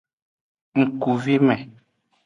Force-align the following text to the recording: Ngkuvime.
Ngkuvime. 0.79 1.55